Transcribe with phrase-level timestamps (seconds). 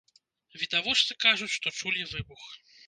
[0.61, 2.51] Відавочцы кажуць, што чулі выбух.